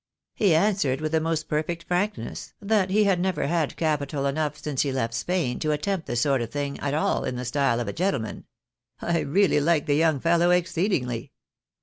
"He 0.33 0.55
answered, 0.55 0.99
with 0.99 1.11
the 1.11 1.19
most 1.21 1.47
perfect 1.47 1.83
frankness, 1.83 2.53
that 2.59 2.89
he 2.89 3.03
had 3.03 3.19
never 3.19 3.45
had 3.45 3.75
capital 3.77 4.25
enough 4.25 4.57
since 4.57 4.81
he 4.81 4.91
left 4.91 5.13
Spain 5.13 5.59
to 5.59 5.71
attempt 5.73 6.07
the 6.07 6.15
sort 6.15 6.41
of 6.41 6.49
thing 6.49 6.79
at 6.79 6.95
all 6.95 7.23
in 7.23 7.35
the 7.35 7.45
style 7.45 7.79
of 7.79 7.87
a 7.87 7.93
gentleman. 7.93 8.45
I 8.99 9.19
really 9.19 9.59
like 9.59 9.85
the 9.85 9.93
young 9.93 10.19
fellow 10.19 10.49
exceedingly." 10.49 11.33